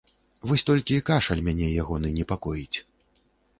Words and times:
Вось 0.51 0.63
толькі 0.69 0.97
кашаль 1.09 1.45
мяне 1.49 1.69
ягоны 1.83 2.13
непакоіць. 2.19 2.77